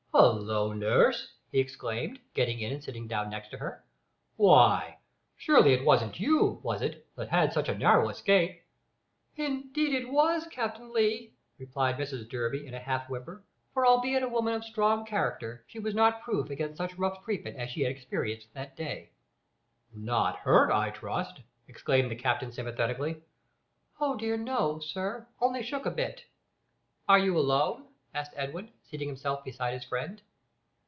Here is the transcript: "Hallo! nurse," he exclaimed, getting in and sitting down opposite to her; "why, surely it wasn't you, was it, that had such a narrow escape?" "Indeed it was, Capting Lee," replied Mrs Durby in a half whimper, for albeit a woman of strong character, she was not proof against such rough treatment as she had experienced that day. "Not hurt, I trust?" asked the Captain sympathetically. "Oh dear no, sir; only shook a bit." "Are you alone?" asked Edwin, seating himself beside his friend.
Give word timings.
"Hallo! 0.13 0.71
nurse," 0.71 1.31
he 1.51 1.59
exclaimed, 1.59 2.19
getting 2.33 2.59
in 2.59 2.71
and 2.73 2.83
sitting 2.83 3.07
down 3.07 3.33
opposite 3.33 3.51
to 3.51 3.57
her; 3.57 3.83
"why, 4.35 4.97
surely 5.35 5.71
it 5.73 5.83
wasn't 5.85 6.19
you, 6.19 6.59
was 6.63 6.81
it, 6.81 7.07
that 7.15 7.29
had 7.29 7.51
such 7.53 7.69
a 7.69 7.77
narrow 7.77 8.09
escape?" 8.09 8.61
"Indeed 9.35 9.95
it 9.95 10.09
was, 10.11 10.47
Capting 10.47 10.91
Lee," 10.93 11.33
replied 11.57 11.97
Mrs 11.97 12.29
Durby 12.29 12.67
in 12.67 12.73
a 12.73 12.79
half 12.79 13.09
whimper, 13.09 13.41
for 13.73 13.85
albeit 13.87 14.21
a 14.21 14.27
woman 14.27 14.53
of 14.53 14.65
strong 14.65 15.05
character, 15.05 15.63
she 15.67 15.79
was 15.79 15.95
not 15.95 16.21
proof 16.21 16.49
against 16.49 16.77
such 16.77 16.97
rough 16.97 17.23
treatment 17.23 17.57
as 17.57 17.71
she 17.71 17.81
had 17.81 17.91
experienced 17.91 18.53
that 18.53 18.75
day. 18.75 19.11
"Not 19.95 20.35
hurt, 20.37 20.71
I 20.71 20.91
trust?" 20.91 21.39
asked 21.73 21.85
the 21.85 22.15
Captain 22.15 22.51
sympathetically. 22.51 23.21
"Oh 23.99 24.15
dear 24.17 24.37
no, 24.37 24.77
sir; 24.79 25.27
only 25.39 25.63
shook 25.63 25.85
a 25.85 25.91
bit." 25.91 26.25
"Are 27.07 27.19
you 27.19 27.37
alone?" 27.37 27.87
asked 28.13 28.33
Edwin, 28.35 28.69
seating 28.83 29.07
himself 29.07 29.41
beside 29.45 29.71
his 29.73 29.85
friend. 29.85 30.21